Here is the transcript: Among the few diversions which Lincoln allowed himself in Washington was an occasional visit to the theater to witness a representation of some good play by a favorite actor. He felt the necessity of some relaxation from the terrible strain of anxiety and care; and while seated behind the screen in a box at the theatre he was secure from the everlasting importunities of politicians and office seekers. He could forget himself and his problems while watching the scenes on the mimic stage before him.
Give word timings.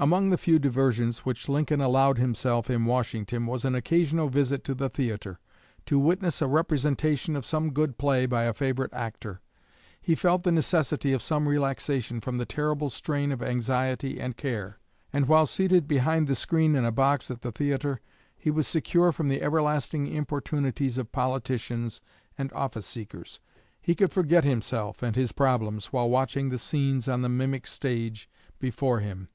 Among 0.00 0.30
the 0.30 0.36
few 0.36 0.58
diversions 0.58 1.20
which 1.20 1.48
Lincoln 1.48 1.80
allowed 1.80 2.18
himself 2.18 2.68
in 2.68 2.86
Washington 2.86 3.46
was 3.46 3.64
an 3.64 3.76
occasional 3.76 4.28
visit 4.28 4.64
to 4.64 4.74
the 4.74 4.88
theater 4.90 5.38
to 5.86 5.96
witness 5.96 6.42
a 6.42 6.48
representation 6.48 7.36
of 7.36 7.46
some 7.46 7.70
good 7.72 7.96
play 7.96 8.26
by 8.26 8.46
a 8.46 8.52
favorite 8.52 8.92
actor. 8.92 9.40
He 10.02 10.16
felt 10.16 10.42
the 10.42 10.50
necessity 10.50 11.12
of 11.12 11.22
some 11.22 11.46
relaxation 11.46 12.20
from 12.20 12.38
the 12.38 12.44
terrible 12.44 12.90
strain 12.90 13.30
of 13.30 13.44
anxiety 13.44 14.18
and 14.20 14.36
care; 14.36 14.80
and 15.12 15.28
while 15.28 15.46
seated 15.46 15.86
behind 15.86 16.26
the 16.26 16.34
screen 16.34 16.74
in 16.74 16.84
a 16.84 16.90
box 16.90 17.30
at 17.30 17.42
the 17.42 17.52
theatre 17.52 18.00
he 18.36 18.50
was 18.50 18.66
secure 18.66 19.12
from 19.12 19.28
the 19.28 19.40
everlasting 19.40 20.08
importunities 20.08 20.98
of 20.98 21.12
politicians 21.12 22.00
and 22.36 22.52
office 22.54 22.86
seekers. 22.86 23.38
He 23.80 23.94
could 23.94 24.10
forget 24.10 24.42
himself 24.42 25.00
and 25.00 25.14
his 25.14 25.30
problems 25.30 25.92
while 25.92 26.10
watching 26.10 26.48
the 26.48 26.58
scenes 26.58 27.08
on 27.08 27.22
the 27.22 27.28
mimic 27.28 27.68
stage 27.68 28.28
before 28.58 28.98
him. 28.98 29.28